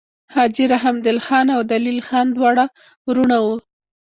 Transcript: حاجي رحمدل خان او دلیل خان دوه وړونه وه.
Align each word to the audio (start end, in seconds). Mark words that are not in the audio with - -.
حاجي 0.33 0.65
رحمدل 0.73 1.17
خان 1.27 1.47
او 1.55 1.61
دلیل 1.73 1.99
خان 2.07 2.27
دوه 2.35 2.51
وړونه 3.07 3.37
وه. 3.45 3.55